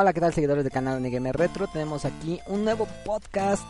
[0.00, 1.66] Hola, ¿qué tal seguidores del canal NGM Retro?
[1.66, 3.64] Tenemos aquí un nuevo podcast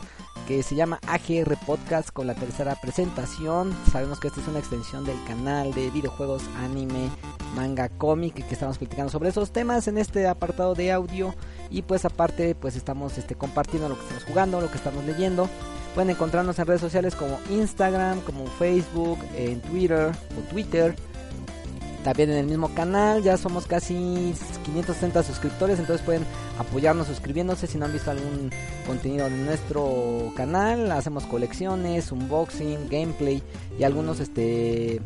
[0.46, 3.75] que se llama AGR Podcast con la tercera presentación.
[3.91, 7.08] Sabemos que esta es una extensión del canal de videojuegos, anime,
[7.56, 11.34] manga, cómic que estamos platicando sobre esos temas en este apartado de audio
[11.70, 15.48] y pues aparte pues estamos este, compartiendo lo que estamos jugando, lo que estamos leyendo.
[15.94, 20.94] Pueden encontrarnos en redes sociales como Instagram, como Facebook, en Twitter o Twitter
[22.04, 23.22] también en el mismo canal.
[23.22, 26.24] Ya somos casi 560 suscriptores, entonces pueden
[26.58, 28.50] apoyarnos suscribiéndose si no han visto algún
[28.86, 30.91] contenido en nuestro canal.
[30.92, 33.42] Hacemos colecciones, unboxing, gameplay
[33.78, 35.00] y algunos este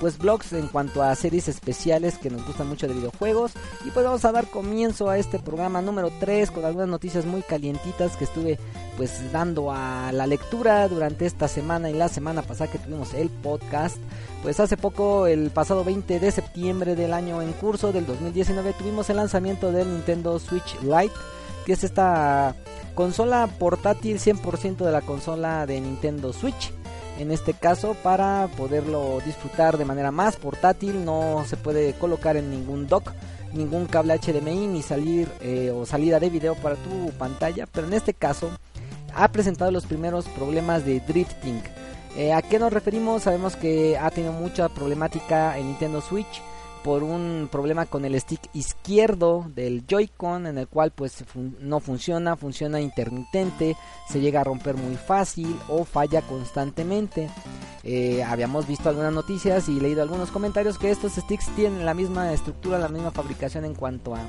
[0.00, 3.52] pues blogs en cuanto a series especiales que nos gustan mucho de videojuegos.
[3.84, 7.42] Y pues vamos a dar comienzo a este programa número 3 con algunas noticias muy
[7.42, 8.58] calientitas que estuve
[8.96, 13.28] pues dando a la lectura durante esta semana y la semana pasada que tuvimos el
[13.28, 13.96] podcast.
[14.42, 19.10] Pues hace poco el pasado 20 de septiembre del año en curso del 2019 tuvimos
[19.10, 21.14] el lanzamiento del Nintendo Switch Lite
[21.66, 22.54] que es esta
[22.94, 26.72] consola portátil 100% de la consola de Nintendo Switch
[27.18, 31.04] en este caso para poderlo disfrutar de manera más portátil.
[31.04, 33.12] No se puede colocar en ningún dock
[33.52, 37.66] ningún cable HDMI ni salir eh, o salida de video para tu pantalla.
[37.66, 38.50] Pero en este caso
[39.14, 41.62] ha presentado los primeros problemas de drifting.
[42.16, 43.22] Eh, ¿a qué nos referimos?
[43.24, 46.42] sabemos que ha tenido mucha problemática en Nintendo Switch
[46.86, 51.24] por un problema con el stick izquierdo del Joy-Con en el cual pues
[51.58, 53.76] no funciona, funciona intermitente,
[54.08, 57.28] se llega a romper muy fácil o falla constantemente.
[57.82, 62.32] Eh, habíamos visto algunas noticias y leído algunos comentarios que estos sticks tienen la misma
[62.32, 64.20] estructura, la misma fabricación en cuanto a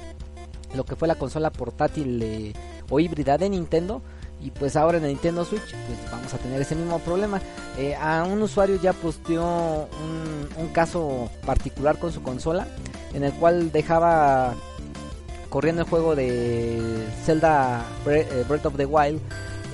[0.73, 2.55] lo que fue la consola portátil
[2.89, 4.01] o híbrida de Nintendo
[4.41, 7.41] y pues ahora en el Nintendo Switch pues vamos a tener ese mismo problema.
[7.77, 12.67] Eh, a un usuario ya posteó un, caso particular con su consola
[13.13, 14.53] en el cual dejaba
[15.49, 19.19] corriendo el juego de Zelda eh, Breath of the Wild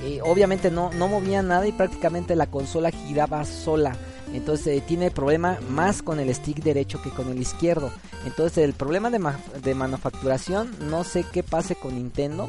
[0.04, 3.96] eh, obviamente no, no movía nada y prácticamente la consola giraba sola.
[4.34, 7.90] Entonces tiene problema más con el stick derecho que con el izquierdo.
[8.26, 9.20] Entonces el problema de,
[9.62, 12.48] de manufacturación no sé qué pase con Nintendo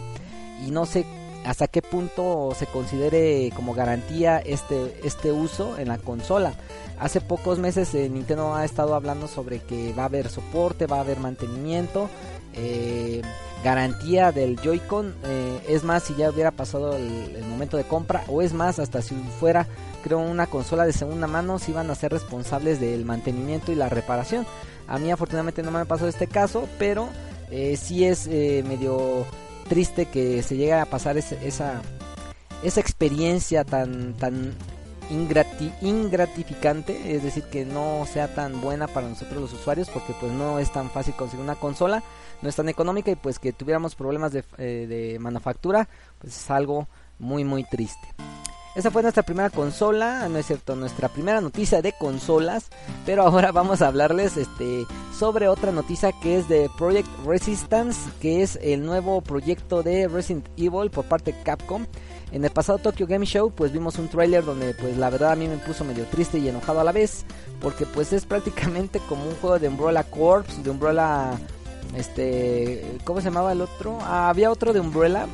[0.66, 1.06] y no sé
[1.46, 6.54] hasta qué punto se considere como garantía este, este uso en la consola.
[7.00, 10.98] Hace pocos meses eh, Nintendo ha estado hablando sobre que va a haber soporte, va
[10.98, 12.10] a haber mantenimiento,
[12.54, 13.22] eh,
[13.64, 15.14] garantía del Joy-Con.
[15.26, 19.02] Eh, es más, si ya hubiera pasado el, momento de compra, o es más, hasta
[19.02, 19.68] si fuera,
[20.04, 23.90] creo, una consola de segunda mano, si iban a ser responsables del mantenimiento y la
[23.90, 24.48] reparación.
[24.88, 27.10] A mí, afortunadamente, no me ha pasado este caso, pero
[27.78, 29.26] sí es medio
[29.68, 31.82] triste que se llegue a pasar esa,
[32.64, 34.54] esa experiencia tan, tan
[35.10, 40.60] ingratificante, es decir, que no sea tan buena para nosotros los usuarios, porque pues no
[40.60, 42.04] es tan fácil conseguir una consola,
[42.42, 45.88] no es tan económica y pues que tuviéramos problemas de, eh, de manufactura,
[46.20, 46.88] pues es algo
[47.20, 48.08] muy muy triste.
[48.76, 52.68] Esa fue nuestra primera consola, no es cierto, nuestra primera noticia de consolas,
[53.06, 54.86] pero ahora vamos a hablarles este
[55.18, 60.46] sobre otra noticia que es de Project Resistance, que es el nuevo proyecto de Resident
[60.58, 61.86] Evil por parte de Capcom.
[62.34, 65.36] En el pasado Tokyo Game Show pues vimos un tráiler donde pues la verdad a
[65.38, 67.24] mí me puso medio triste y enojado a la vez,
[67.62, 71.40] porque pues es prácticamente como un juego de Umbrella Corps, de Umbrella
[71.96, 74.00] este, ¿cómo se llamaba el otro?
[74.02, 75.28] Ah, había otro de Umbrella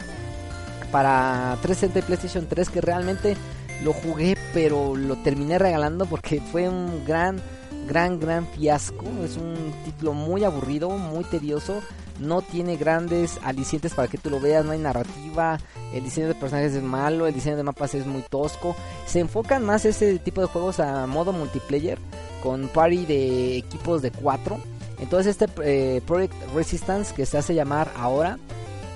[0.92, 3.38] para 360 y PlayStation 3 que realmente
[3.84, 7.42] lo jugué pero lo terminé regalando porque fue un gran
[7.88, 9.06] gran gran fiasco.
[9.24, 11.82] Es un título muy aburrido muy tedioso.
[12.20, 15.58] No tiene grandes alicientes para que tú lo veas no hay narrativa
[15.94, 18.76] el diseño de personajes es malo el diseño de mapas es muy tosco.
[19.08, 21.98] Se enfocan más ese tipo de juegos a modo multiplayer
[22.44, 24.60] con party de equipos de 4
[25.00, 28.38] entonces este eh, Project Resistance que se hace llamar ahora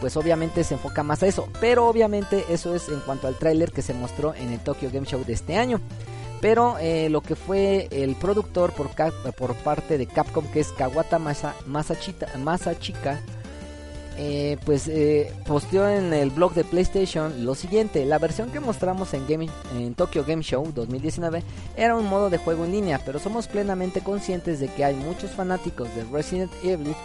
[0.01, 1.47] pues obviamente se enfoca más a eso.
[1.59, 5.05] Pero obviamente eso es en cuanto al tráiler que se mostró en el Tokyo Game
[5.05, 5.79] Show de este año.
[6.41, 11.55] Pero eh, lo que fue el productor por, parte de Capcom, que es Kawata Masa,
[11.65, 13.19] Masachika,
[14.17, 19.13] eh, pues eh, posteó en el blog de PlayStation lo siguiente, la versión que mostramos
[19.13, 21.43] en Tokyo Game Show 2019
[21.75, 25.31] era un modo de juego en línea, pero somos plenamente conscientes de que hay muchos
[25.31, 26.95] fanáticos de Resident Evil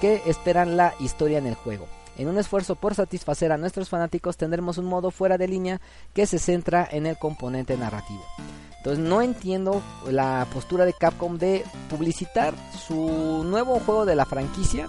[0.00, 1.88] que esperan la historia en el juego.
[2.16, 5.80] En un esfuerzo por satisfacer a nuestros fanáticos tendremos un modo fuera de línea
[6.12, 8.24] que se centra en el componente narrativo.
[8.78, 12.54] Entonces no entiendo la postura de Capcom de publicitar
[12.86, 14.88] su nuevo juego de la franquicia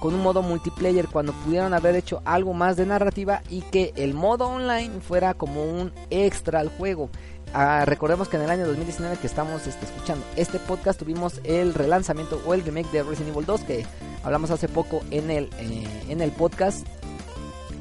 [0.00, 4.12] con un modo multiplayer cuando pudieron haber hecho algo más de narrativa y que el
[4.12, 7.08] modo online fuera como un extra al juego.
[7.56, 11.72] Ah, recordemos que en el año 2019 que estamos este, escuchando este podcast tuvimos el
[11.72, 13.86] relanzamiento o el remake de Resident Evil 2 que
[14.24, 16.84] hablamos hace poco en el, eh, en el podcast.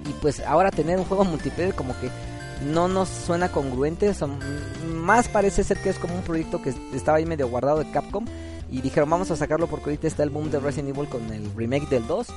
[0.08, 2.12] Y pues ahora tener un juego multiplayer como que
[2.72, 4.14] no nos suena congruente.
[4.14, 4.38] Son,
[4.94, 8.26] más parece ser que es como un proyecto que estaba ahí medio guardado de Capcom
[8.70, 11.52] y dijeron vamos a sacarlo porque ahorita está el boom de Resident Evil con el
[11.56, 12.28] remake del 2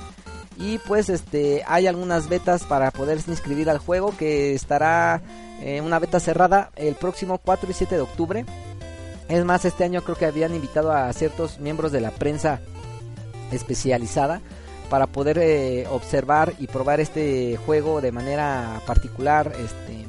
[0.57, 5.21] y pues este hay algunas betas para poderse inscribir al juego que estará
[5.61, 8.45] en una beta cerrada el próximo 4 y 7 de octubre
[9.29, 12.61] es más este año creo que habían invitado a ciertos miembros de la prensa
[13.51, 14.41] especializada
[14.89, 20.05] para poder eh, observar y probar este juego de manera particular este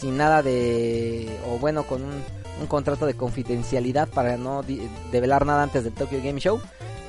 [0.00, 2.22] sin nada de o bueno con un
[2.60, 4.64] un contrato de confidencialidad para no
[5.12, 6.60] develar nada antes del Tokyo Game Show.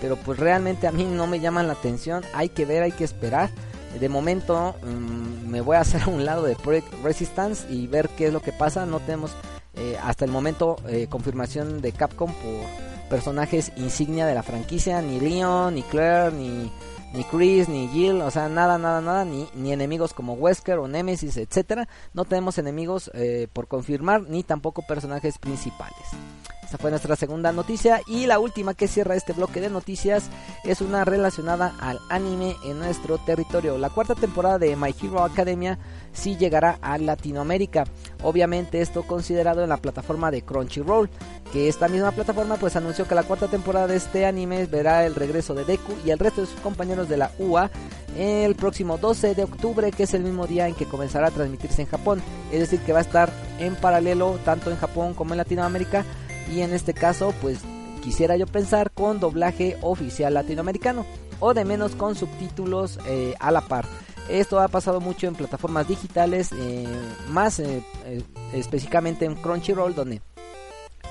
[0.01, 2.23] Pero pues realmente a mí no me llaman la atención.
[2.33, 3.49] Hay que ver, hay que esperar.
[3.99, 8.09] De momento mm, me voy a hacer a un lado de Project Resistance y ver
[8.09, 8.85] qué es lo que pasa.
[8.85, 9.31] No tenemos
[9.75, 15.01] eh, hasta el momento eh, confirmación de Capcom por personajes insignia de la franquicia.
[15.01, 16.71] Ni Leon, ni Claire, ni
[17.13, 20.87] ni Chris, ni Jill, o sea, nada, nada, nada, ni, ni enemigos como Wesker o
[20.87, 21.87] Nemesis, etcétera.
[22.13, 26.07] No tenemos enemigos eh, por confirmar, ni tampoco personajes principales.
[26.67, 30.25] Esta fue nuestra segunda noticia y la última que cierra este bloque de noticias
[30.65, 33.77] es una relacionada al anime en nuestro territorio.
[33.77, 35.79] La cuarta temporada de My Hero Academia
[36.11, 37.85] sí llegará a Latinoamérica.
[38.21, 41.09] Obviamente esto considerado en la plataforma de Crunchyroll,
[41.53, 45.15] que esta misma plataforma pues anunció que la cuarta temporada de este anime verá el
[45.15, 47.71] regreso de Deku y el resto de sus compañeros de la UA
[48.17, 51.83] el próximo 12 de octubre, que es el mismo día en que comenzará a transmitirse
[51.83, 52.21] en Japón.
[52.51, 56.03] Es decir, que va a estar en paralelo tanto en Japón como en Latinoamérica
[56.53, 57.59] y en este caso pues
[58.01, 61.05] quisiera yo pensar con doblaje oficial latinoamericano
[61.39, 63.85] o de menos con subtítulos eh, a la par.
[64.29, 66.85] Esto ha pasado mucho en plataformas digitales, eh,
[67.29, 67.83] más eh,
[68.53, 70.21] específicamente en Crunchyroll, donde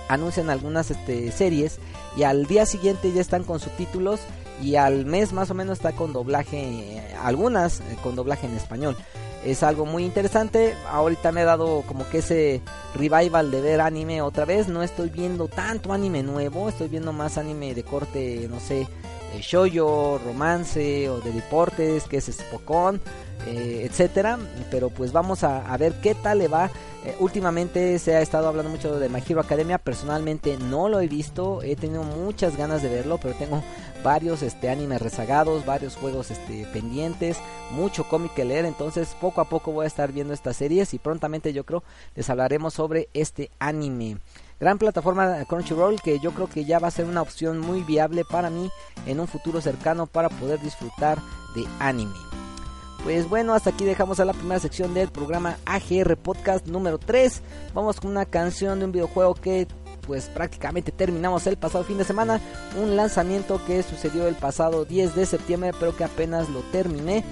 [0.08, 1.78] anuncian algunas este, series
[2.16, 4.20] y al día siguiente ya están con subtítulos
[4.62, 8.96] y al mes más o menos está con doblaje, algunas con doblaje en español
[9.44, 10.74] es algo muy interesante.
[10.90, 12.62] Ahorita me he dado como que ese
[12.94, 14.68] revival de ver anime otra vez.
[14.68, 18.86] No estoy viendo tanto anime nuevo, estoy viendo más anime de corte, no sé,
[19.32, 23.00] de shoyo, romance o de deportes, que es Spokon,
[23.46, 24.38] eh, etcétera.
[24.70, 26.70] Pero pues vamos a, ver qué tal le va.
[27.04, 29.78] Eh, últimamente se ha estado hablando mucho de My Academia.
[29.78, 33.62] Personalmente no lo he visto, he tenido muchas ganas de verlo, pero tengo
[34.06, 37.38] varios este animes rezagados, varios juegos este pendientes,
[37.72, 41.00] mucho cómic que leer, entonces poco a poco voy a estar viendo estas series y
[41.00, 41.82] prontamente yo creo
[42.14, 44.18] les hablaremos sobre este anime.
[44.60, 48.24] Gran plataforma Crunchyroll que yo creo que ya va a ser una opción muy viable
[48.24, 48.70] para mí
[49.06, 51.18] en un futuro cercano para poder disfrutar
[51.56, 52.14] de anime.
[53.02, 57.42] Pues bueno, hasta aquí dejamos a la primera sección del programa AGR Podcast número 3.
[57.74, 59.66] Vamos con una canción de un videojuego que
[60.06, 62.40] pues prácticamente terminamos el pasado fin de semana.
[62.80, 67.24] Un lanzamiento que sucedió el pasado 10 de septiembre, pero que apenas lo terminé.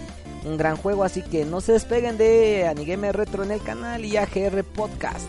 [0.45, 4.17] Un gran juego, así que no se despeguen de Anigame Retro en el canal y
[4.17, 5.27] AGR Podcast.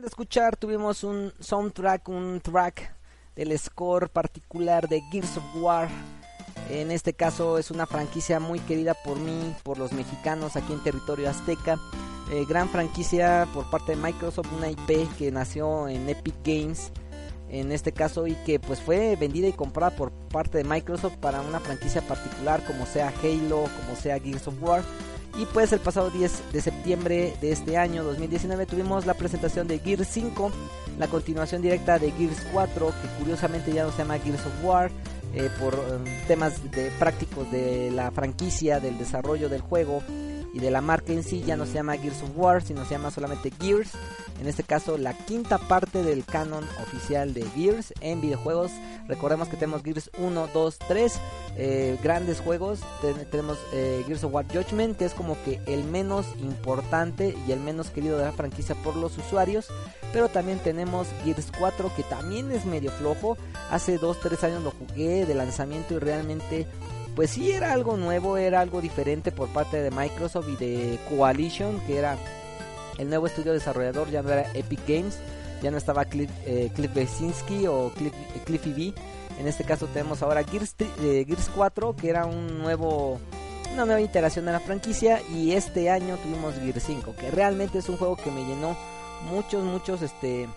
[0.00, 2.94] De escuchar, tuvimos un soundtrack, un track
[3.34, 5.88] del score particular de Gears of War.
[6.70, 10.82] En este caso es una franquicia muy querida por mí, por los mexicanos aquí en
[10.82, 11.78] territorio azteca.
[12.30, 16.90] Eh, gran franquicia por parte de Microsoft, una IP que nació en Epic Games
[17.48, 21.40] en este caso y que pues fue vendida y comprada por parte de Microsoft para
[21.40, 24.82] una franquicia particular como sea Halo, como sea Gears of War.
[25.38, 29.78] Y pues el pasado 10 de septiembre de este año 2019 tuvimos la presentación de
[29.78, 30.50] Gears 5,
[30.98, 34.90] la continuación directa de Gears 4, que curiosamente ya no se llama Gears of War,
[35.34, 40.02] eh, por eh, temas de prácticos de la franquicia, del desarrollo del juego
[40.54, 42.92] y de la marca en sí, ya no se llama Gears of War, sino se
[42.92, 43.90] llama solamente Gears
[44.40, 48.70] en este caso la quinta parte del canon oficial de Gears en videojuegos.
[49.08, 51.12] Recordemos que tenemos Gears 1, 2, 3,
[52.02, 52.80] grandes juegos.
[53.30, 57.60] tenemos eh, Gears of War Judgment, que es como que el menos importante y el
[57.60, 59.68] menos querido de la franquicia por los usuarios.
[60.12, 63.36] Pero también tenemos Gears 4, que también es medio flojo.
[63.70, 66.66] Hace 2, 3 años lo jugué de lanzamiento y realmente
[67.14, 71.80] pues sí era algo nuevo, era algo diferente por parte de Microsoft y de Coalition,
[71.86, 72.18] que era
[72.98, 75.18] el nuevo estudio desarrollador ya no era Epic Games,
[75.62, 78.94] ya no estaba Cliff, eh, Besinski o Cliff, eh, Cliffy.
[79.38, 83.20] En este caso tenemos ahora Gears, eh, Gears 4, que era un nuevo
[83.72, 87.88] una nueva iteración de la franquicia y este año tuvimos Gears 5, que realmente es
[87.88, 88.76] un juego que me llenó
[89.30, 90.48] muchos muchos este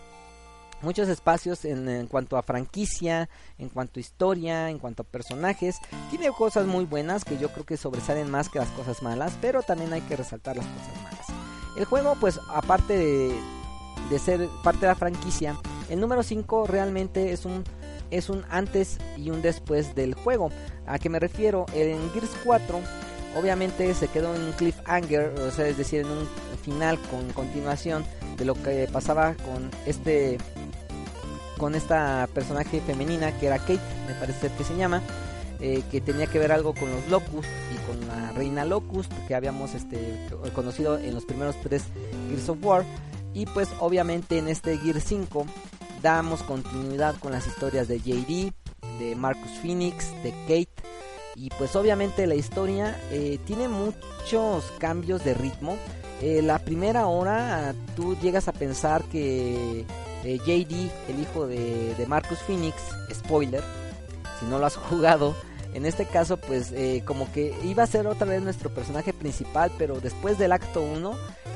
[0.82, 5.80] muchos espacios en, en, cuanto a franquicia, en cuanto a historia, en cuanto a personajes.
[6.10, 9.62] Tiene cosas muy buenas que yo creo que sobresalen más que las cosas malas, pero
[9.62, 11.26] también hay que resaltar las cosas malas.
[11.78, 15.58] El juego, pues, aparte de, ser parte de la franquicia,
[15.90, 17.64] el número 5 realmente es un
[18.12, 20.52] es un antes y un después del juego.
[20.86, 21.66] ¿A qué me refiero?
[21.74, 22.80] En Gears 4
[23.36, 26.28] obviamente se quedó en cliffhanger, o sea, es decir, en un
[26.64, 28.04] final con continuación
[28.38, 30.38] de lo que pasaba con este
[31.58, 35.02] con esta personaje femenina que era Kate, me parece que se llama,
[35.60, 39.36] eh, que tenía que ver algo con los Locust y con la reina Locust que
[39.36, 40.26] habíamos este,
[40.56, 41.84] conocido en los primeros tres
[42.30, 42.86] Gears of War.
[43.34, 45.46] Y pues obviamente en este Gear 5
[46.02, 48.52] damos continuidad con las historias de JD,
[49.00, 50.90] de Marcus Phoenix, de Kate.
[51.36, 55.78] Y pues obviamente la historia eh, tiene muchos cambios de ritmo.
[56.22, 59.86] Eh, la primera hora tú llegas a pensar que
[60.24, 62.76] JD, el hijo de, de Marcus Phoenix,
[63.14, 63.64] spoiler,
[64.40, 65.36] si no lo has jugado,
[65.74, 69.72] en este caso, pues eh, como que iba a ser otra vez nuestro personaje principal,
[69.78, 71.12] pero después del acto 1,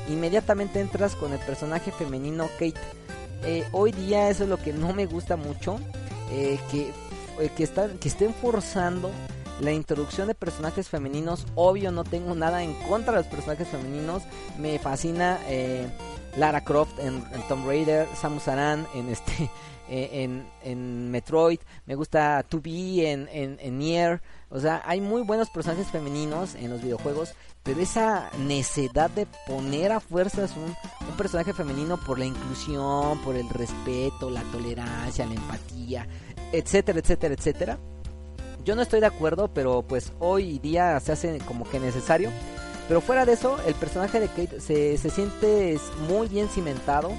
[0.08, 2.74] inmediatamente entras con el personaje femenino Kate.
[3.46, 5.78] Eh, hoy día eso es lo que no me gusta mucho,
[6.30, 6.92] eh, que,
[7.56, 9.10] que, están, que estén forzando
[9.60, 11.46] la introducción de personajes femeninos.
[11.54, 14.22] Obvio, no tengo nada en contra de los personajes femeninos.
[14.58, 15.38] Me fascina
[16.36, 19.50] Lara Croft en, Tomb Raider, Samus Aran en este
[19.88, 25.88] eh, en, Metroid, me gusta 2B en, en, Nier, o sea, hay muy buenos personajes
[25.88, 30.74] femeninos en los videojuegos, pero esa necesidad de poner a fuerzas un,
[31.08, 36.08] un personaje femenino por la inclusión, por el respeto, la tolerancia, la empatía,
[36.52, 37.78] etcétera, etcétera, etcétera.
[38.64, 42.30] Yo no estoy de acuerdo, pero pues hoy día se hace como que necesario.
[42.88, 47.10] Pero fuera de eso, el personaje de Kate se, se siente muy bien cimentado,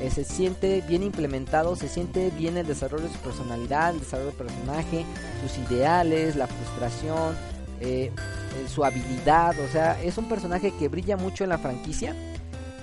[0.00, 4.30] eh, se siente bien implementado, se siente bien el desarrollo de su personalidad, el desarrollo
[4.30, 5.04] del personaje,
[5.42, 7.36] sus ideales, la frustración,
[7.80, 12.14] eh, eh, su habilidad, o sea, es un personaje que brilla mucho en la franquicia.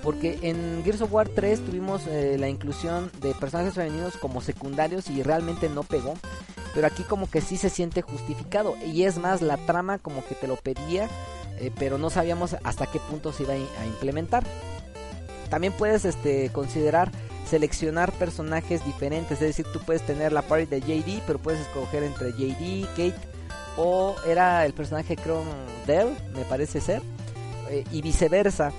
[0.04, 5.22] Porque en Gears of War 3 tuvimos la inclusión de personajes femeninos como secundarios y
[5.22, 6.14] realmente no pegó.
[6.74, 8.76] Pero aquí como que sí se siente justificado.
[8.86, 11.10] Y es más, la trama como que te lo pedía
[11.80, 14.44] pero no sabíamos hasta qué punto se iba a, implementar.
[15.50, 17.12] También puedes este, considerar
[17.50, 22.04] seleccionar personajes diferentes, es decir, tú puedes tener la party de JD, pero puedes escoger
[22.04, 23.16] entre JD, Kate
[23.78, 25.44] o era el personaje creo
[25.86, 27.02] Dell, me parece ser,
[27.70, 28.72] eh, y viceversa.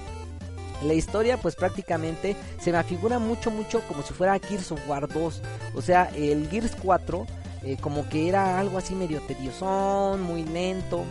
[0.83, 5.09] La historia pues prácticamente se me afigura mucho mucho como si fuera Gears of War
[5.09, 5.43] 2,
[5.75, 7.27] o sea, el Gears 4
[7.62, 11.05] eh, como que era algo así medio tediosón, muy lento,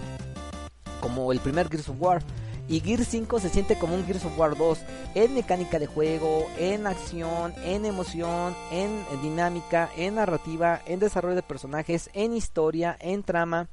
[1.01, 2.21] como el primer Gears of War.
[2.69, 4.79] Y Gears 5 se siente como un Gears of War 2
[5.15, 11.43] en mecánica de juego, en acción, en emoción, en dinámica, en narrativa, en desarrollo de
[11.43, 13.69] personajes, en historia, en trama.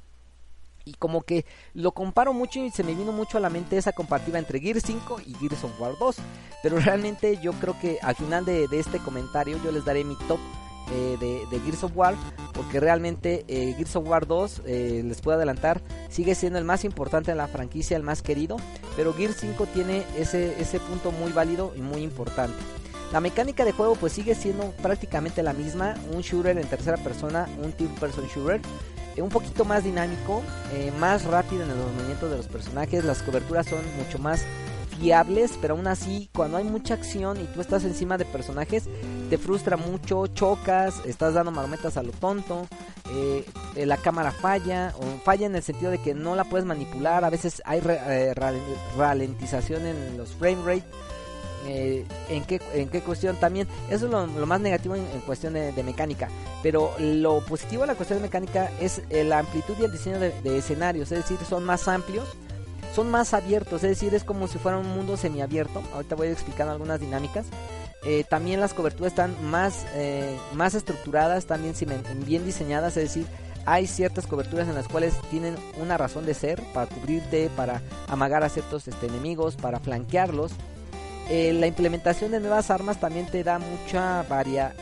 [0.85, 3.91] Y como que lo comparo mucho y se me vino mucho a la mente esa
[3.91, 6.15] comparativa entre Gears 5 y Gears of War 2.
[6.63, 10.15] Pero realmente yo creo que al final de, de este comentario yo les daré mi
[10.27, 10.39] top
[10.91, 12.15] eh, de, Gears of War,
[12.55, 16.85] porque realmente eh, Gears of War 2, eh, les puedo adelantar, sigue siendo el más
[16.85, 18.57] importante en la franquicia, el más querido,
[18.95, 22.55] pero Gears 5 tiene ese, ese punto muy válido y muy importante.
[23.11, 27.47] La mecánica de juego pues sigue siendo prácticamente la misma, un shooter en tercera persona,
[27.61, 28.59] un third person shooter,
[29.15, 33.21] eh, un poquito más dinámico, eh, más rápido en los movimientos de los personajes, las
[33.21, 34.43] coberturas son mucho más
[34.99, 38.85] fiables, pero aún así cuando hay mucha acción y tú estás encima de personajes,
[39.25, 42.67] te frustra mucho, chocas, estás dando marometas a lo tonto,
[43.11, 47.23] eh, la cámara falla, o falla en el sentido de que no la puedes manipular,
[47.25, 47.81] a veces hay
[48.95, 50.85] ralentización en los frame rate
[51.67, 53.67] eh, en, qué, en qué cuestión también.
[53.89, 56.29] Eso es lo, más negativo en, cuestión de, mecánica.
[56.61, 60.19] Pero lo positivo de la cuestión de mecánica es eh, la amplitud y el diseño
[60.19, 61.11] de, escenarios.
[61.11, 62.27] Es decir, son más amplios,
[62.93, 63.83] son más abiertos.
[63.83, 65.81] Es decir, es como si fuera un mundo semiabierto.
[65.93, 67.45] Ahorita voy a explicar algunas dinámicas.
[68.05, 69.85] Eh, también las coberturas están más,
[70.53, 71.73] más estructuradas, también
[72.25, 72.97] bien diseñadas.
[72.97, 73.25] Es decir,
[73.65, 78.43] hay ciertas coberturas en las cuales tienen una razón de ser para cubrirte, para amagar
[78.43, 80.51] a ciertos este, enemigos, para flanquearlos.
[81.29, 84.23] Eh, la implementación de nuevas armas también te da mucha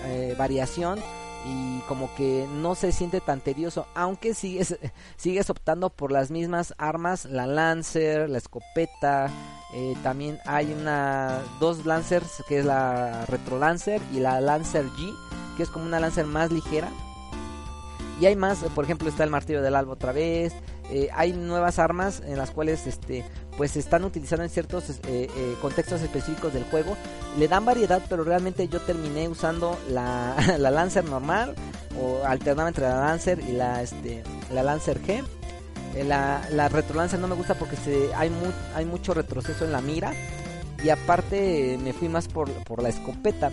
[0.05, 0.99] eh, variación
[1.45, 4.77] y como que no se siente tan tedioso, aunque sigues,
[5.17, 9.29] sigues optando por las mismas armas, la Lancer, la escopeta,
[9.73, 15.13] eh, también hay una dos Lancers que es la Retro Lancer y la Lancer G,
[15.57, 16.89] que es como una Lancer más ligera.
[18.21, 20.53] Y hay más, por ejemplo está el martillo del alba otra vez,
[21.13, 23.25] hay nuevas armas en las cuales este
[23.57, 26.97] pues se están utilizando en ciertos eh, eh, contextos específicos del juego.
[27.37, 31.55] Le dan variedad, pero realmente yo terminé usando la, la Lancer normal
[31.99, 35.23] o alternaba entre la Lancer y la, este, la Lancer G.
[35.95, 38.31] Eh, la, la Retro Lancer no me gusta porque se, hay,
[38.75, 40.13] hay mucho retroceso en la mira.
[40.83, 43.51] Y aparte me fui más por, por la escopeta,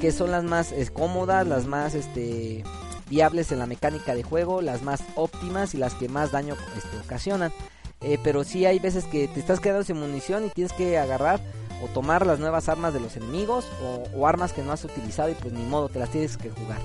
[0.00, 2.64] que son las más cómodas, las más este,
[3.08, 6.98] viables en la mecánica de juego, las más óptimas y las que más daño este,
[6.98, 7.52] ocasionan.
[8.02, 11.40] Eh, pero sí hay veces que te estás quedando sin munición y tienes que agarrar
[11.82, 13.66] o tomar las nuevas armas de los enemigos
[14.14, 16.80] o, armas que no has utilizado y pues ni modo, te las tienes que jugar.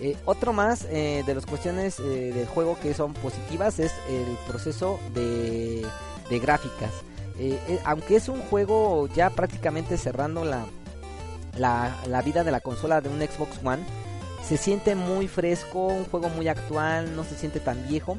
[0.00, 5.00] Eh, otro más eh, de las cuestiones del juego que son positivas es el proceso
[5.14, 5.86] de,
[6.30, 6.92] gráficas.
[7.84, 13.58] aunque es un juego ya prácticamente cerrando la, vida de la consola de un Xbox
[13.64, 13.82] One,
[14.46, 18.18] se siente muy fresco, un juego muy actual, no se siente tan viejo.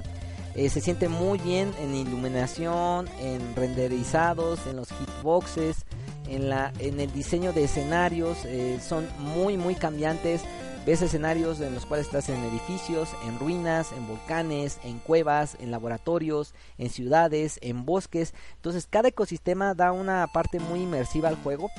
[0.58, 5.86] Eh, se siente muy bien en iluminación, en renderizados, en los hitboxes,
[6.28, 8.40] en, la, en el diseño de escenarios.
[8.46, 10.42] Eh, son muy, muy cambiantes.
[10.84, 15.70] Ves escenarios en los cuales estás en edificios, en ruinas, en volcanes, en cuevas, en
[15.70, 18.34] laboratorios, en ciudades, en bosques.
[18.56, 21.70] Entonces cada ecosistema da una parte muy inmersiva al juego.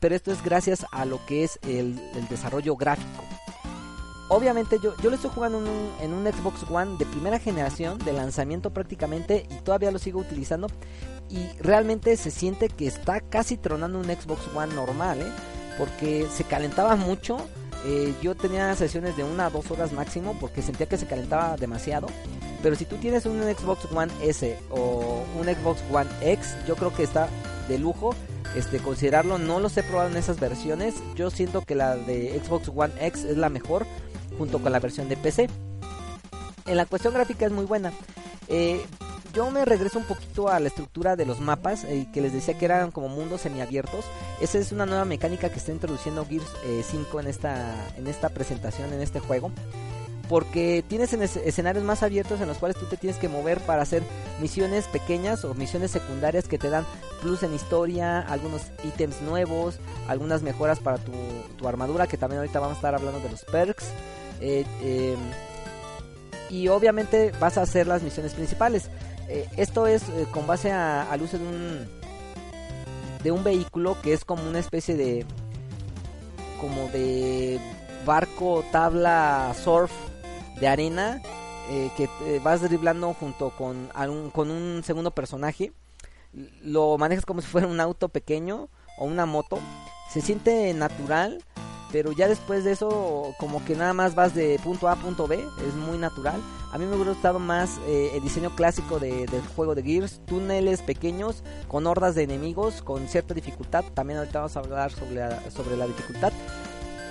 [0.00, 1.96] Pero esto es gracias a lo que es el
[2.28, 3.35] desarrollo gráfico
[4.28, 7.98] obviamente yo, yo lo estoy jugando en un, en un, Xbox One de primera generación,
[7.98, 10.68] de lanzamiento prácticamente, y todavía lo sigo utilizando.
[11.28, 15.32] Y realmente se siente que está casi tronando un Xbox One normal, ¿eh?
[15.78, 17.38] porque se calentaba mucho.
[17.84, 21.56] Eh, yo tenía sesiones de una a dos horas máximo porque sentía que se calentaba
[21.56, 22.08] demasiado.
[22.62, 26.92] Pero si tú tienes un Xbox One S o un Xbox One X, yo creo
[26.92, 27.28] que está
[27.68, 28.14] de lujo
[28.56, 29.38] este considerarlo.
[29.38, 30.94] No los he probado en esas versiones.
[31.14, 33.86] Yo siento que la de Xbox One X es la mejor
[34.38, 35.48] junto con la versión de PC.
[36.66, 37.92] En la cuestión gráfica es muy buena.
[38.48, 38.84] Eh,
[39.36, 42.56] yo me regreso un poquito a la estructura de los mapas eh, que les decía
[42.56, 44.06] que eran como mundos semiabiertos.
[44.40, 46.50] Esa es una nueva mecánica que está introduciendo Gears
[46.90, 49.52] 5 eh, en esta, en esta presentación, en este juego.
[50.30, 54.02] Porque tienes escenarios más abiertos en los cuales tú te tienes que mover para hacer
[54.40, 56.86] misiones pequeñas o misiones secundarias que te dan
[57.20, 61.12] plus en historia, algunos ítems nuevos, algunas mejoras para tu,
[61.58, 63.92] tu armadura, que también ahorita vamos a estar hablando de los perks.
[64.40, 65.18] Eh, em,
[66.50, 68.90] y obviamente vas a hacer las misiones principales.
[69.28, 71.88] Eh, esto es eh, con base al uso de un
[73.22, 75.26] de un vehículo que es como una especie de
[76.60, 77.58] como de
[78.04, 79.90] barco, tabla, surf
[80.60, 81.20] de arena
[81.96, 82.08] que
[82.44, 83.88] vas driblando junto con,
[84.32, 85.72] con un segundo personaje.
[86.62, 89.58] Lo manejas como si fuera un auto pequeño o una moto.
[90.12, 91.42] Se siente natural
[91.92, 95.26] pero ya después de eso como que nada más vas de punto A a punto
[95.26, 96.40] B, es muy natural.
[96.72, 100.82] A mí me gustado más eh, el diseño clásico de, del juego de Gears, túneles
[100.82, 105.50] pequeños con hordas de enemigos con cierta dificultad, también ahorita vamos a hablar sobre la,
[105.50, 106.32] sobre la dificultad.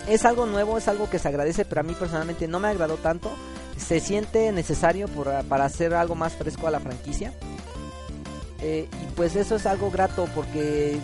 [0.07, 2.97] Es algo nuevo, es algo que se agradece, pero a mí personalmente no me agradó
[2.97, 3.31] tanto.
[3.75, 5.07] Se siente necesario
[5.49, 7.33] para hacer algo más fresco a la franquicia.
[8.61, 10.97] Eh, y pues eso es algo grato porque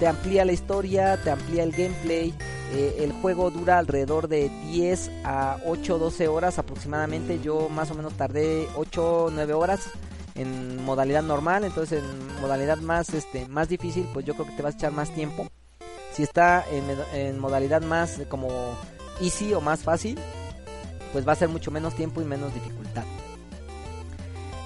[0.00, 2.34] te amplía la historia, te amplía el gameplay,
[2.72, 7.40] eh, el juego dura alrededor de 10 a 8, 12 horas aproximadamente.
[7.40, 9.80] Yo más o menos tardé 8, 9 horas
[10.36, 11.64] en modalidad normal.
[11.64, 14.92] Entonces en modalidad más, este, más difícil, pues yo creo que te vas a echar
[14.92, 15.48] más tiempo.
[16.12, 16.84] Si está en,
[17.18, 18.48] en modalidad más como
[19.20, 20.18] easy o más fácil,
[21.12, 23.04] pues va a ser mucho menos tiempo y menos dificultad.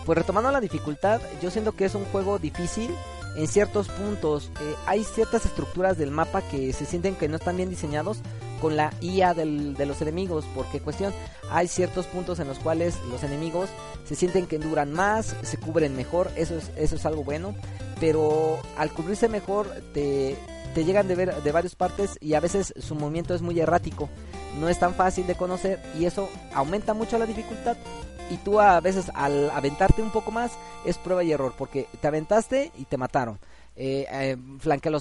[0.05, 2.91] Pues retomando la dificultad, yo siento que es un juego difícil
[3.37, 4.51] en ciertos puntos.
[4.61, 8.19] Eh, hay ciertas estructuras del mapa que se sienten que no están bien diseñados
[8.61, 10.45] con la IA del, de los enemigos.
[10.55, 11.13] Porque cuestión,
[11.51, 13.69] hay ciertos puntos en los cuales los enemigos
[14.05, 16.31] se sienten que duran más, se cubren mejor.
[16.37, 17.55] Eso es, eso es algo bueno.
[18.01, 20.37] Pero al cubrirse mejor te,
[20.75, 24.09] te llegan de, ver, de varias partes y a veces su movimiento es muy errático.
[24.59, 27.77] No es tan fácil de conocer y eso aumenta mucho la dificultad
[28.31, 30.53] y tú a veces al aventarte un poco más
[30.85, 33.39] es prueba y error porque te aventaste y te mataron.
[33.77, 34.37] Eh, eh,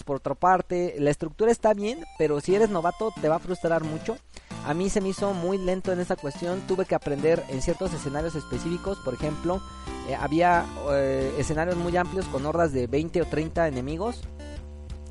[0.06, 3.84] por otra parte, la estructura está bien, pero si eres novato te va a frustrar
[3.84, 4.18] mucho.
[4.66, 7.94] A mí se me hizo muy lento en esa cuestión, tuve que aprender en ciertos
[7.94, 9.62] escenarios específicos, por ejemplo,
[10.08, 14.22] eh, había eh, escenarios muy amplios con hordas de 20 o 30 enemigos.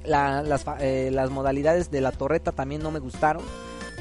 [0.05, 3.42] Eh, las modalidades de la torreta también no me gustaron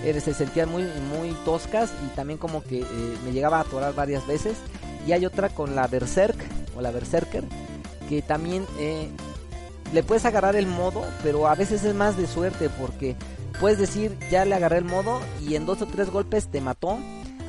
[0.04, 3.94] eh, se sentían muy, muy toscas y también como que eh, me llegaba a atorar
[3.94, 4.58] varias veces.
[5.08, 6.38] Y hay otra con la Berserk
[6.76, 7.44] o la Berserker
[8.08, 9.10] que también eh,
[9.94, 13.16] le puedes agarrar el modo, pero a veces es más de suerte porque
[13.60, 17.00] puedes decir ya le agarré el modo y en dos o tres golpes te mató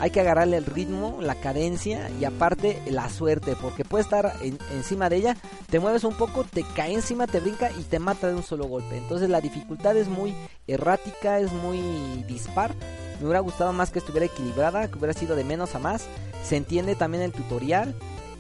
[0.03, 4.33] hay que agarrarle el ritmo, la cadencia y aparte la suerte, porque puede estar
[4.73, 5.37] encima de ella,
[5.71, 8.65] te mueves un poco, te cae encima, te brinca y te mata de un solo
[8.65, 8.97] golpe.
[8.97, 10.35] Entonces la dificultad es muy
[10.67, 11.79] errática, es muy
[12.27, 12.75] dispar.
[13.21, 16.07] Me hubiera gustado más que estuviera equilibrada, que hubiera sido de menos a más.
[16.43, 17.95] Se entiende también el tutorial.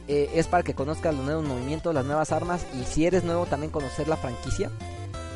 [0.08, 3.46] Eh, es para que conozcas los nuevos movimientos, las nuevas armas y si eres nuevo
[3.46, 4.68] también conocer la franquicia.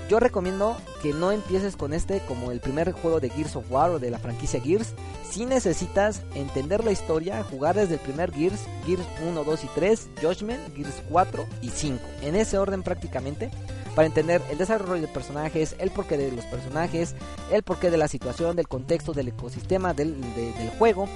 [0.08, 3.90] Yo recomiendo que no empieces con este como el primer juego de Gears of War
[3.90, 4.94] o de la franquicia Gears.
[5.28, 10.08] Si necesitas entender la historia, jugar desde el primer Gears, Gears 1, 2 y 3,
[10.22, 12.00] Judgment, Gears 4 y 5.
[12.22, 13.50] En ese orden prácticamente.
[13.96, 17.14] Para entender el desarrollo de personajes, el porqué de los personajes,
[17.50, 21.08] el porqué de la situación, del contexto, del ecosistema del, de, del juego.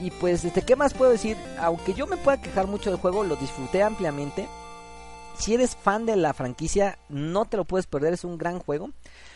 [0.00, 1.36] Y pues, este, ¿qué más puedo decir?
[1.58, 4.48] Aunque yo me pueda quejar mucho del juego, lo disfruté ampliamente
[5.40, 8.90] si eres fan de la franquicia, no te lo puedes perder, es un gran juego.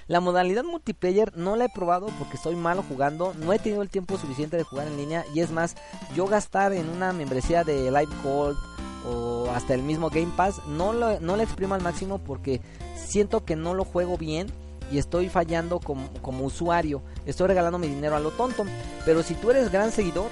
[0.06, 3.88] La modalidad multiplayer no la he probado porque soy malo jugando, no he tenido el
[3.88, 5.76] tiempo suficiente de jugar en línea y es más,
[6.14, 8.58] yo gastar en una membresía de Live Gold
[9.06, 12.60] o hasta el mismo Game Pass, no no exprimo al máximo porque
[12.96, 14.48] siento que no lo juego bien
[14.92, 18.66] y estoy fallando como, como usuario, estoy regalando mi dinero a lo tonto,
[19.06, 20.30] pero si tú eres gran seguidor,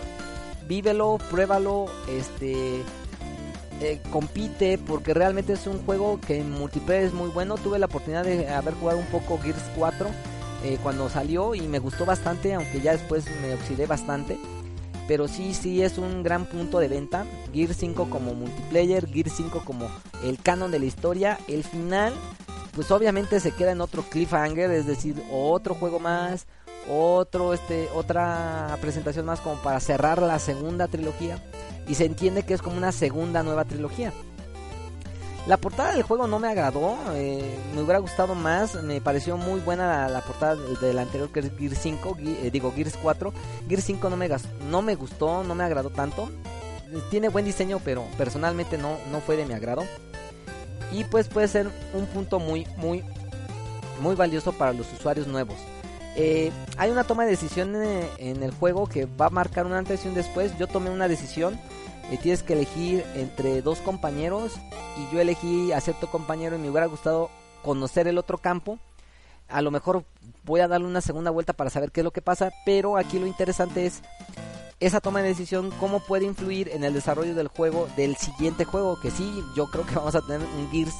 [0.69, 2.83] vívelo, pruébalo, este
[3.83, 7.57] eh, compite porque realmente es un juego que en multiplayer es muy bueno.
[7.57, 10.09] Tuve la oportunidad de haber jugado un poco Gears 4
[10.65, 14.39] eh, cuando salió y me gustó bastante, aunque ya después me oxidé bastante.
[15.09, 17.27] Pero sí, sí es un gran punto de venta.
[17.53, 19.89] Gears 5 como multiplayer, Gears 5 como
[20.23, 21.39] el canon de la historia.
[21.49, 22.13] El final,
[22.73, 26.47] pues obviamente se queda en otro cliffhanger, es decir, otro juego más,
[26.89, 31.39] otro este otra presentación más como para cerrar la segunda trilogía
[31.87, 34.13] y se entiende que es como una segunda nueva trilogía.
[35.47, 39.59] La portada del juego no me agradó, eh, me hubiera gustado más, me pareció muy
[39.59, 43.33] buena la, portada del, anterior que es Gear 5, eh, digo Gears 4.
[43.69, 44.31] Gear 5 no me,
[44.71, 46.31] no me gustó, no me agradó tanto.
[47.11, 49.83] Tiene buen diseño, pero personalmente no, no fue de mi agrado.
[50.93, 53.03] Y pues puede ser un punto muy, muy,
[54.01, 55.57] muy valioso para los usuarios nuevos.
[56.15, 60.05] Eh, hay una toma de decisión en, el juego que va a marcar una antes
[60.05, 60.57] y un después.
[60.59, 61.59] Yo tomé una decisión.
[62.11, 64.53] Eh, tienes que elegir entre dos compañeros.
[64.99, 67.31] Y yo elegí acepto compañero y me hubiera gustado
[67.63, 68.79] conocer el otro campo.
[69.49, 70.05] A lo mejor
[70.45, 72.53] voy a darle una segunda vuelta para saber qué es lo que pasa.
[72.67, 74.03] Pero aquí lo interesante es
[74.87, 78.99] esa toma de decisión, cómo puede influir en el desarrollo del juego, del siguiente juego.
[79.01, 80.95] Que sí, yo creo que vamos a tener un Gears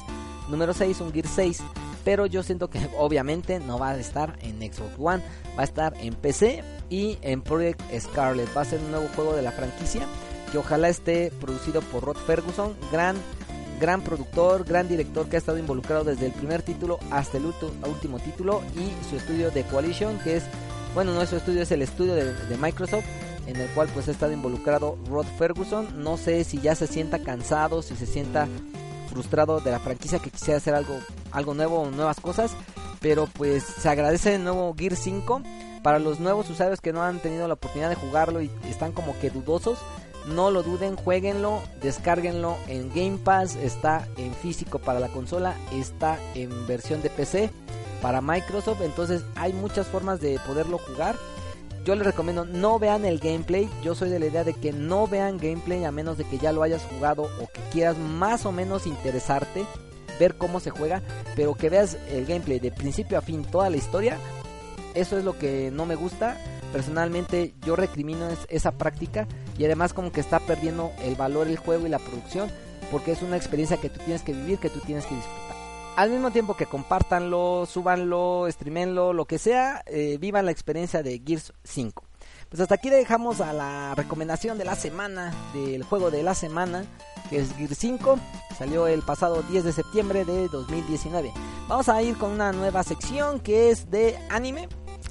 [0.49, 1.63] número 6, un Gears 6
[2.03, 5.23] pero yo siento que obviamente no va a estar en Xbox One,
[5.57, 8.49] va a estar en PC y en Project Scarlet.
[8.55, 10.05] Va a ser un nuevo juego de la franquicia
[10.51, 13.15] que ojalá esté producido por Rod Ferguson, gran
[13.79, 18.19] gran productor, gran director que ha estado involucrado desde el primer título hasta el último
[18.19, 20.43] título y su estudio de Coalition, que es,
[20.93, 23.03] bueno, no es su estudio, es el estudio de, de Microsoft,
[23.47, 26.03] en el cual pues ha estado involucrado Rod Ferguson.
[26.03, 28.47] No sé si ya se sienta cansado, si se sienta
[29.09, 30.95] frustrado de la franquicia que quisiera hacer algo,
[31.31, 32.51] algo nuevo, nuevas cosas.
[32.99, 35.41] Pero pues se agradece el nuevo Gear 5.
[35.83, 39.19] Para los nuevos usuarios que no han tenido la oportunidad de jugarlo y están como
[39.19, 39.79] que dudosos,
[40.27, 46.17] no lo duden, jueguenlo, descárguenlo en Game Pass, está en físico para la consola, está
[46.35, 47.51] en versión de PC
[48.01, 51.15] para Microsoft, entonces hay muchas formas de poderlo jugar
[51.83, 53.69] yo les recomiendo no vean el gameplay.
[53.83, 56.51] Yo soy de la idea de que no vean gameplay a menos de que ya
[56.51, 59.65] lo hayas jugado o que quieras más o menos interesarte.
[60.19, 61.01] ver cómo se juega,
[61.35, 64.19] pero que veas el gameplay de principio a fin, toda la historia,
[64.93, 66.37] eso es lo que no me gusta.
[66.71, 71.87] Personalmente yo recrimino esa práctica y además como que está perdiendo el valor el juego
[71.87, 72.49] y la producción
[72.91, 75.52] porque es una experiencia que tú tienes que vivir, que tú tienes que disfrutar.
[75.95, 81.21] Al mismo tiempo que compartanlo, subanlo, streamenlo, lo que sea, eh, vivan la experiencia de
[81.23, 82.03] Gears 5.
[82.49, 86.83] Pues hasta aquí dejamos a la recomendación de la semana, del juego de la semana,
[87.29, 88.17] que es Gears 5.
[88.57, 91.31] Salió el pasado 10 de septiembre de 2019.
[91.67, 94.69] Vamos a ir con una nueva sección que es de anime.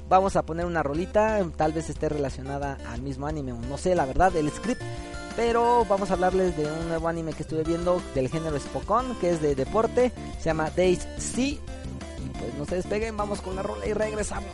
[0.09, 4.05] Vamos a poner una rolita, tal vez esté relacionada al mismo anime, no sé la
[4.05, 4.81] verdad, el script.
[5.35, 9.31] Pero vamos a hablarles de un nuevo anime que estuve viendo del género Spokon, que
[9.31, 11.47] es de deporte, se llama Days Sea.
[11.47, 11.59] Y
[12.39, 14.49] pues no se despeguen, vamos con la rola y regresamos.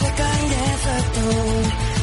[0.00, 1.20] 世界でずっと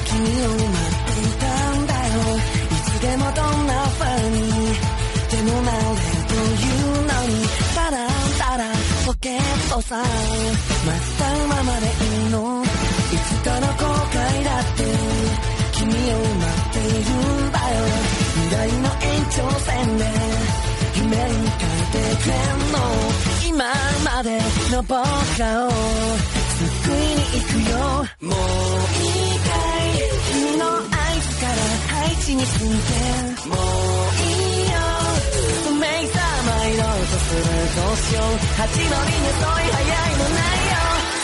[0.06, 4.38] 君を待っていたんだよいつでもどんな風に
[5.32, 5.80] でもなれ
[6.27, 8.63] というのにタランタラ
[9.06, 14.84] ポケットさん待ったままでいいのいつかの後悔だって
[15.73, 17.41] 君を待っている。
[17.41, 17.84] んだよ
[18.36, 20.06] 未来の延長線で
[20.95, 22.77] 夢に変えてくれんの
[23.47, 23.65] 今
[24.06, 24.39] まで
[24.71, 24.95] の僕
[25.39, 27.78] らを救いに行くよ。
[28.21, 29.50] もういいか
[29.82, 30.00] い
[30.32, 31.60] 君の合図から
[31.91, 32.91] 配置について
[33.50, 34.78] もういいよ。
[35.69, 38.21] 運命さ参ろうとするどうしよ。
[38.21, 40.82] う八のりに遅い早いのないよ。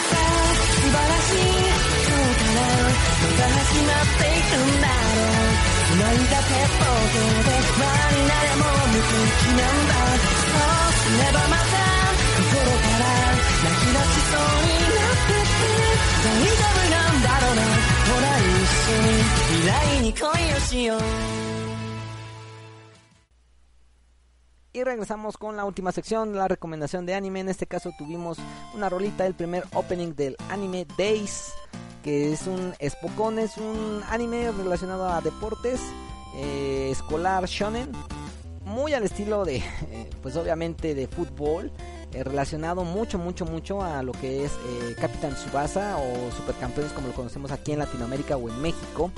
[0.07, 7.21] さあ素晴らしい今日からまた始まっていくんだろう繋いだ鉄砲で
[7.77, 9.93] 輪になれも無敵なんだ
[10.27, 11.75] そうすればまた
[12.37, 13.05] 心から
[13.63, 15.36] 泣き出しそうになって
[24.77, 27.39] Y regresamos con la última sección, la recomendación de anime.
[27.39, 28.37] En este caso tuvimos
[28.75, 31.51] una rolita del primer opening del anime Days,
[32.03, 35.81] que es un espocón, es un anime relacionado a deportes,
[36.35, 37.91] eh, escolar shonen,
[38.65, 41.71] muy al estilo de, eh, pues obviamente de fútbol
[42.13, 47.07] eh, relacionado mucho, mucho, mucho a lo que es eh, Capitán Subasa o Supercampeones como
[47.07, 49.11] lo conocemos aquí en Latinoamérica o en México.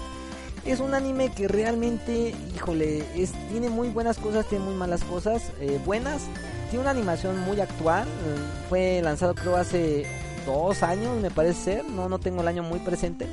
[0.66, 5.52] Es un anime que realmente, híjole, es, tiene muy buenas cosas, tiene muy malas cosas,
[5.60, 6.24] eh, buenas.
[6.70, 8.36] Tiene una animación muy actual, eh,
[8.68, 10.06] fue lanzado creo hace
[10.46, 13.28] dos años, me parece ser, no, no tengo el año muy presente.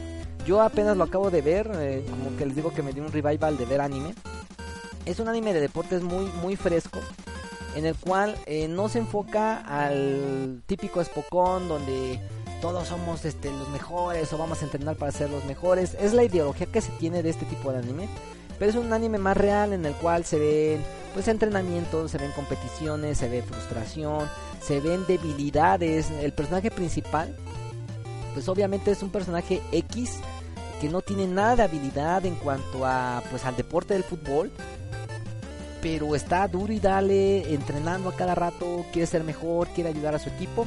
[0.46, 3.12] Yo apenas lo acabo de ver, eh, como que les digo que me dio un
[3.12, 4.14] revival de ver anime.
[5.04, 7.00] Es un anime de deportes muy, muy fresco,
[7.76, 12.18] en el cual eh, no se enfoca al típico espocón donde
[12.62, 15.94] todos somos este, los mejores o vamos a entrenar para ser los mejores.
[16.00, 18.08] Es la ideología que se tiene de este tipo de anime.
[18.58, 22.32] Pero es un anime más real en el cual se ven pues entrenamientos, se ven
[22.32, 24.26] competiciones, se ve frustración,
[24.62, 26.10] se ven debilidades.
[26.10, 27.36] El personaje principal
[28.32, 30.18] pues obviamente es un personaje X
[30.80, 34.50] que no tiene nada de habilidad en cuanto a pues al deporte del fútbol
[35.80, 40.18] pero está duro y dale entrenando a cada rato quiere ser mejor quiere ayudar a
[40.18, 40.66] su equipo.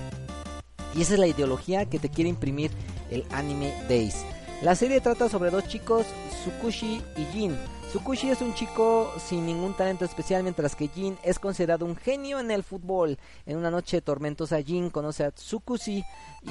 [0.95, 2.71] Y esa es la ideología que te quiere imprimir
[3.11, 4.25] el anime Days
[4.61, 6.05] la serie trata sobre dos chicos
[6.43, 7.57] Tsukushi y Jin
[7.89, 12.39] Tsukushi es un chico sin ningún talento especial, mientras que Jin es considerado un genio
[12.39, 13.17] en el fútbol.
[13.47, 16.03] En una noche tormentosa, Jin conoce a Tsukushi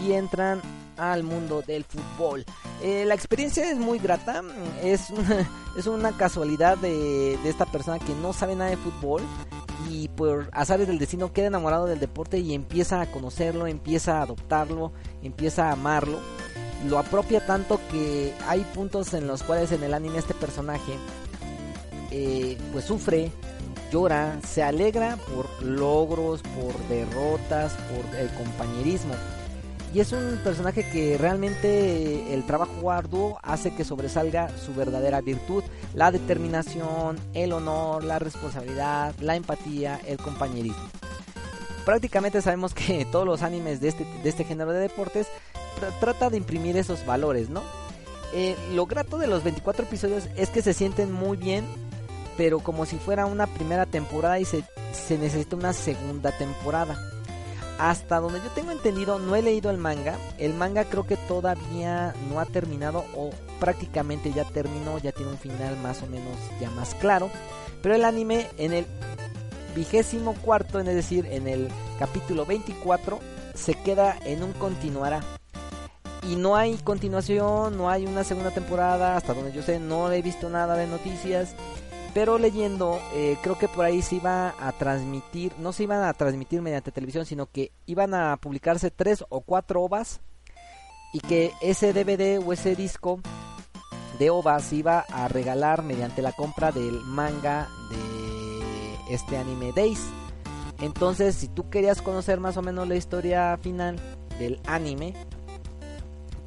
[0.03, 0.61] y entran
[0.97, 2.45] al mundo del fútbol.
[2.83, 4.43] Eh, la experiencia es muy grata,
[4.83, 9.23] es una, es una casualidad de, de esta persona que no sabe nada de fútbol
[9.89, 14.23] y por azares del destino queda enamorado del deporte y empieza a conocerlo, empieza a
[14.23, 14.93] adoptarlo,
[15.23, 16.19] empieza a amarlo
[16.87, 20.93] lo apropia tanto que hay puntos en los cuales en el anime este personaje
[22.11, 23.31] eh, pues sufre,
[23.91, 29.15] llora, se alegra por logros, por derrotas, por el compañerismo.
[29.95, 35.65] Y es un personaje que realmente el trabajo arduo hace que sobresalga su verdadera virtud,
[35.95, 40.89] la determinación, el honor, la responsabilidad, la empatía, el compañerismo.
[41.85, 45.29] Prácticamente sabemos que todos los animes de este, de este género de deportes
[46.01, 47.63] trata de imprimir esos valores, ¿no?
[48.33, 51.65] Eh, lo grato de los 24 episodios es que se sienten muy bien,
[52.37, 56.99] pero como si fuera una primera temporada y se, se necesita una segunda temporada.
[57.79, 60.17] hasta donde yo tengo entendido, no he leído el manga.
[60.37, 65.39] El manga creo que todavía no ha terminado o prácticamente ya terminó, ya tiene un
[65.39, 67.31] final más o menos ya más claro.
[67.81, 68.87] Pero el anime en el
[69.79, 71.69] vigésimo cuarto, es decir, en el
[72.01, 73.21] capítulo 24,
[73.55, 75.23] se queda en un continuará.
[76.29, 80.21] Y no hay continuación, no hay una segunda temporada, hasta donde yo sé, no he
[80.21, 81.55] visto nada de noticias.
[82.13, 86.13] Pero leyendo, eh, creo que por ahí se iba a transmitir, no se iban a
[86.13, 90.21] transmitir mediante televisión, sino que iban a publicarse tres o cuatro ovas
[91.13, 93.21] y que ese DVD o ese disco
[94.19, 98.19] de ovas iba a regalar mediante la compra del manga de
[99.11, 100.01] este anime Days.
[100.81, 103.97] Entonces, si tú querías conocer más o menos la historia final
[104.39, 105.15] del anime,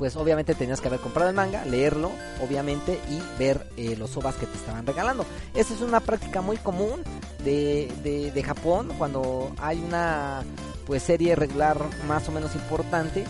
[0.02, 2.12] pues obviamente tenías que haber comprado el manga, leerlo,
[2.44, 5.28] obviamente, y ver eh, los ovas que te estaban regalando.
[5.54, 7.04] Esa es una práctica muy común
[7.44, 10.42] de, de, Japón cuando hay una
[10.88, 13.26] pues serie regular más o menos importante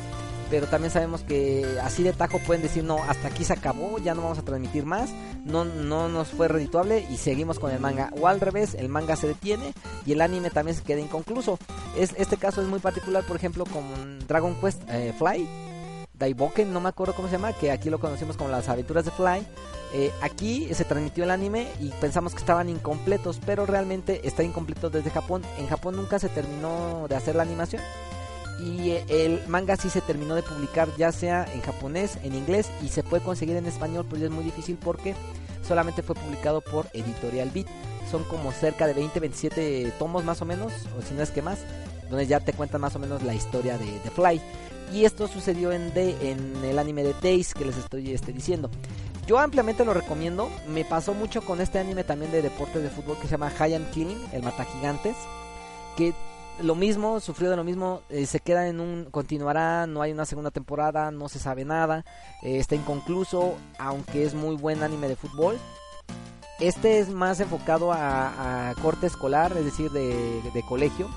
[0.52, 4.14] pero también sabemos que así de tajo pueden decir no, hasta aquí se acabó, ya
[4.14, 5.10] no vamos a transmitir más,
[5.46, 8.12] no, no nos fue redituable y seguimos con el manga.
[8.20, 9.74] O al revés, el manga se detiene
[10.06, 11.58] y el anime también se queda inconcluso.
[11.97, 15.47] Es, este caso es muy particular, por ejemplo, con Dragon Quest eh, Fly,
[16.20, 19.12] Daiboken, no me acuerdo cómo se llama, que aquí lo conocimos como las aventuras de
[19.12, 19.47] Fly.
[19.93, 24.89] Eh, aquí se transmitió el anime y pensamos que estaban incompletos, pero realmente está incompleto
[24.89, 25.43] desde Japón.
[25.58, 27.82] En Japón nunca se terminó de hacer la animación.
[28.60, 32.89] Y el manga sí se terminó de publicar, ya sea en japonés, en inglés y
[32.89, 35.16] se puede conseguir en español, pero es muy difícil porque
[35.68, 37.68] solamente fue publicado por Editorial Beat.
[38.10, 41.60] Son como cerca de 20-27 tomos más o menos, o si no es que más,
[42.10, 44.41] donde ya te cuentan más o menos la historia de, de Fly.
[44.93, 48.70] Y esto sucedió en, en el anime de Days que les estoy este, diciendo.
[49.26, 50.49] Yo ampliamente lo recomiendo.
[50.68, 53.91] Me pasó mucho con este anime también de deportes de fútbol que se llama High
[53.91, 55.16] Killing, el Mata Gigantes.
[55.95, 56.14] Que
[56.62, 60.26] lo mismo, sufrió de lo mismo, eh, se queda en un, continuará, no hay una
[60.26, 62.06] segunda temporada, no se sabe nada,
[62.43, 65.58] eh, está inconcluso, aunque es muy buen anime de fútbol.
[66.60, 71.10] Este es más enfocado a, corte escolar, es decir, de, de colegio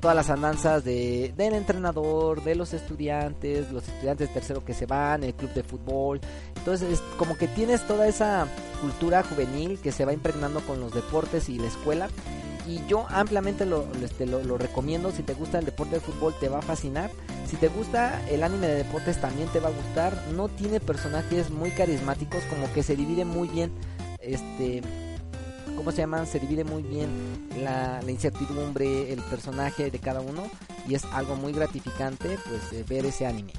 [0.00, 5.24] todas las andanzas de, del entrenador, de los estudiantes, los estudiantes tercero que se van,
[5.24, 6.20] el club de fútbol.
[6.56, 8.46] Entonces es como que tienes toda esa
[8.80, 12.08] cultura juvenil que se va impregnando con los deportes y la escuela.
[12.68, 15.10] Y yo ampliamente lo, este, lo, lo recomiendo.
[15.10, 17.10] Si te gusta el deporte de fútbol te va a fascinar.
[17.46, 20.14] Si te gusta el anime de deportes también te va a gustar.
[20.34, 23.72] No tiene personajes muy carismáticos, como que se divide muy bien
[24.20, 24.82] este
[25.78, 26.26] ¿cómo se llaman?
[26.26, 30.42] Se divide muy bien la, incertidumbre, el personaje de cada uno
[30.88, 33.52] y es algo muy gratificante pues ver ese anime.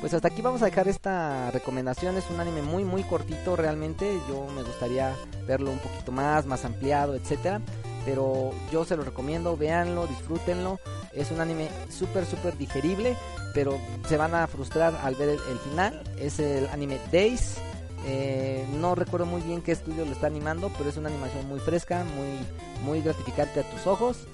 [0.00, 4.18] Pues hasta aquí vamos a dejar esta recomendación, es un anime muy muy cortito realmente,
[4.28, 5.14] yo me gustaría
[5.46, 7.60] verlo un poquito más, más ampliado, etcétera,
[8.06, 10.80] pero yo se lo recomiendo, véanlo, disfrútenlo,
[11.12, 13.16] es un anime súper súper digerible,
[13.52, 13.78] pero
[14.08, 17.56] se van a frustrar al ver el final, es el anime Days,
[18.06, 21.58] eh, no recuerdo muy bien qué estudio lo está animando, pero es una animación muy
[21.58, 22.38] fresca, muy,
[22.84, 24.28] muy gratificante a tus ojos.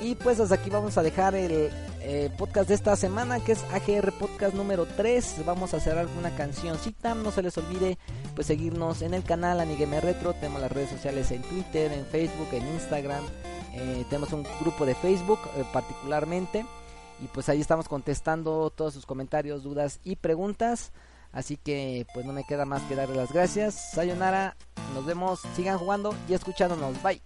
[0.00, 1.70] Y pues hasta aquí vamos a dejar el
[2.00, 5.42] eh, podcast de esta semana, que es AGR Podcast número 3.
[5.46, 7.14] Vamos a cerrar una cancioncita.
[7.14, 7.98] No se les olvide
[8.34, 10.34] pues seguirnos en el canal Anigame Retro.
[10.34, 13.24] Tenemos las redes sociales en Twitter, en Facebook, en Instagram.
[13.72, 15.40] Eh, tenemos un grupo de Facebook
[15.72, 16.66] particularmente.
[17.22, 20.92] Y pues ahí estamos contestando todos sus comentarios, dudas y preguntas.
[21.32, 23.92] Así que pues no me queda más que darle las gracias.
[23.92, 24.56] Sayonara,
[24.94, 27.02] nos vemos, sigan jugando y escuchándonos.
[27.02, 27.22] Bye.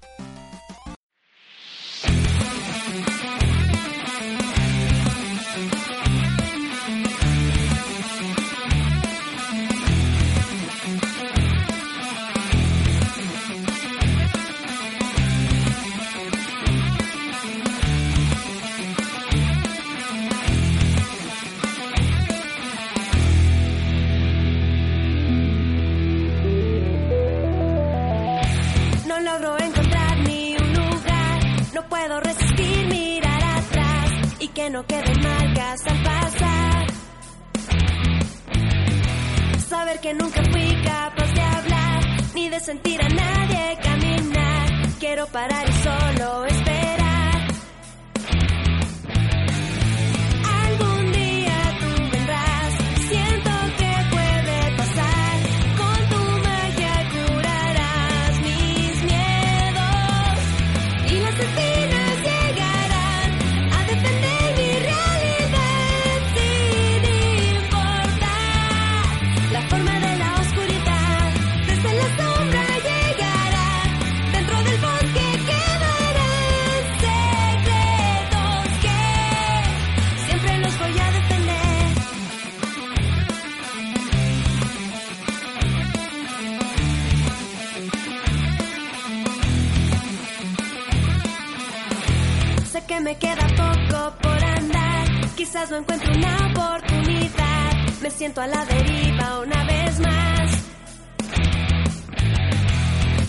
[98.20, 100.50] Siento a la deriva una vez más.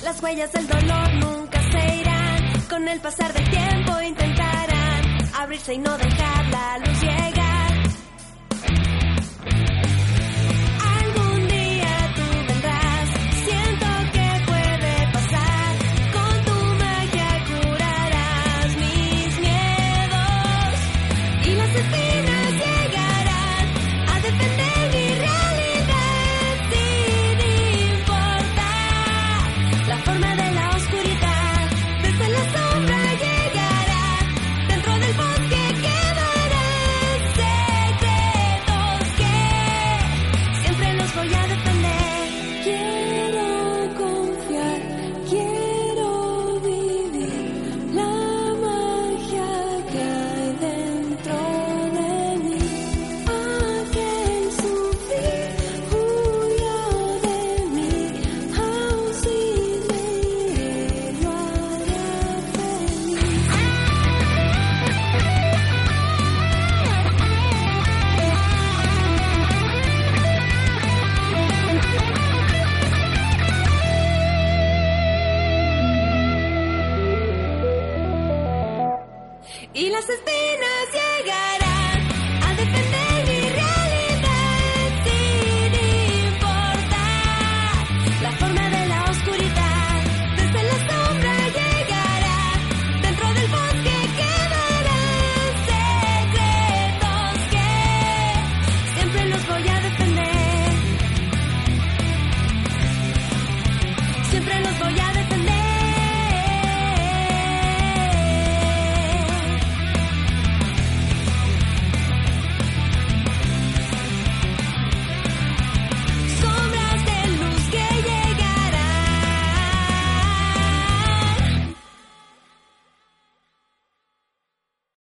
[0.04, 2.62] Las huellas del dolor nunca se irán.
[2.70, 5.02] Con el pasar del tiempo intentarán
[5.40, 7.41] abrirse y no dejar la luz llegar.